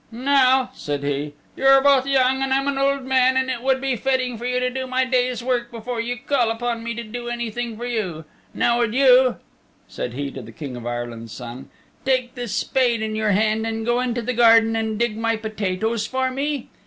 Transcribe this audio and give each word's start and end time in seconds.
"Now," 0.11 0.71
said 0.73 1.03
he, 1.03 1.33
"you're 1.55 1.79
both 1.79 2.07
young, 2.07 2.41
and 2.41 2.51
I'm 2.51 2.67
an 2.67 2.79
old 2.79 3.03
man 3.03 3.37
and 3.37 3.51
it 3.51 3.61
would 3.61 3.79
be 3.79 3.95
fitting 3.95 4.35
for 4.35 4.45
you 4.47 4.59
to 4.59 4.71
do 4.71 4.87
my 4.87 5.05
day's 5.05 5.43
work 5.43 5.69
before 5.69 6.01
you 6.01 6.17
call 6.17 6.49
upon 6.49 6.83
me 6.83 6.95
to 6.95 7.03
do 7.03 7.29
anything 7.29 7.77
for 7.77 7.85
you. 7.85 8.25
Now 8.51 8.79
would 8.79 8.95
you," 8.95 9.35
said 9.87 10.13
he 10.13 10.31
to 10.31 10.41
the 10.41 10.51
King 10.51 10.75
of 10.75 10.87
Ireland's 10.87 11.33
Son, 11.33 11.69
"take 12.03 12.33
this 12.33 12.51
spade 12.55 13.03
in 13.03 13.15
your 13.15 13.33
hand 13.33 13.67
and 13.67 13.85
go 13.85 13.99
into 14.01 14.23
the 14.23 14.33
garden 14.33 14.75
and 14.75 14.97
dig 14.97 15.15
my 15.17 15.35
potatoes 15.35 16.07
for 16.07 16.31
me? 16.31 16.69